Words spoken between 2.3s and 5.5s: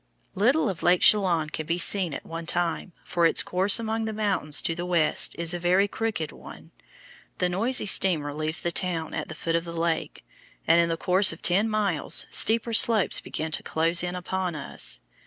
time, for its course among the mountains to the west